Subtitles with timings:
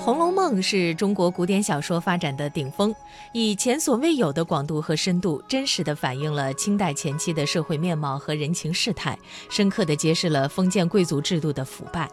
[0.02, 2.92] 《红楼梦》是中国古典小说发展的顶峰，
[3.34, 9.18] 以前所未有的广度和深度，真实地反映了清代前期的社会面貌和人情世态，
[9.50, 12.08] 深刻地揭示了封建贵族制度的腐败。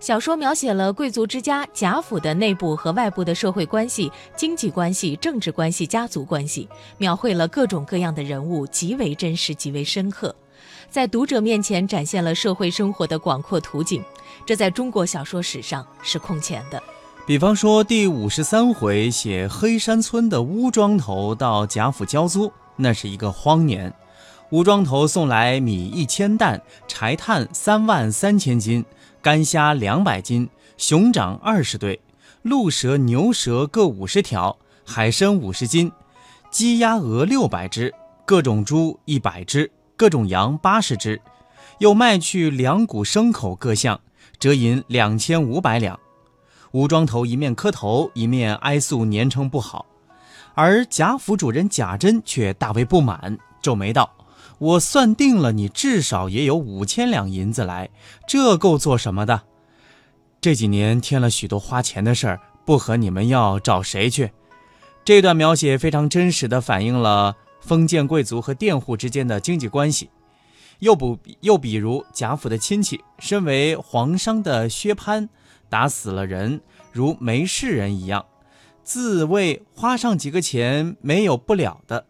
[0.00, 6.68] 小说描写了贵族之家贾府的内部和外部的社会关系、经济关系、政治关系、家族关系，
[6.98, 10.34] 描绘了各种各样的人物，极为真实，极为深刻，
[10.90, 14.02] 在读者面前展现了社会生活的广阔图景，
[14.44, 16.82] 这在中国小说史上是空前的。
[17.30, 23.94] 比方说第五十三回写黑山村的乌庄头到贾府交租，那是一个荒年，
[24.50, 28.84] 乌庄头送来米一千担，柴炭三万三千斤，
[29.22, 32.00] 干虾两百斤，熊掌二十对，
[32.42, 35.92] 鹿蛇牛蛇各五十条，海参五十斤，
[36.50, 37.94] 鸡鸭鹅六百只，
[38.26, 41.22] 各种猪一百只，各种羊八十只，
[41.78, 44.00] 又卖去两股牲口各项，
[44.40, 45.96] 折银两千五百两。
[46.72, 49.86] 吴庄头一面磕头，一面哀诉年成不好，
[50.54, 54.08] 而贾府主人贾珍却大为不满，皱眉道
[54.58, 57.90] ：“我算定了，你至少也有五千两银子来，
[58.28, 59.42] 这够做什么的？
[60.40, 64.30] 这几年添了许多花钱的事儿，不和你们要，找谁去？”
[65.04, 70.08] 这段描写非常真实的反映了封建贵族和佃户之间的经济关系。
[70.78, 75.28] 又不又比如贾府的亲戚，身为皇商的薛蟠。
[75.70, 76.60] 打死了人
[76.92, 78.26] 如没事人一样，
[78.82, 82.04] 自谓花上几个钱没有不了的；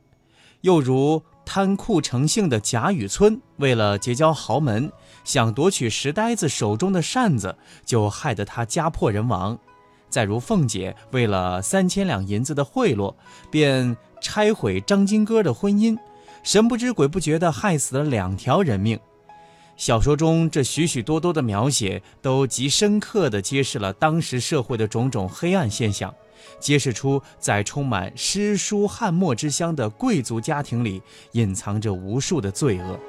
[0.63, 4.91] 又如贪酷成性的贾雨村，为了结交豪门，
[5.25, 9.59] 想夺取石呆子手中的扇子，就害得他家破人亡；
[10.09, 13.15] 再如凤姐，为了三千两银子的贿赂，
[13.51, 15.99] 便拆毁张金哥的婚姻，
[16.43, 18.99] 神不知鬼不觉地害死了两条人命。
[19.81, 26.15] 小说中这许许多多的描写，都极深刻地揭示了当时社会的种种黑暗现象，
[26.59, 31.01] 揭示出在充满诗书翰墨之乡的贵族家庭里，
[31.33, 33.01] 隐藏着无数的罪恶。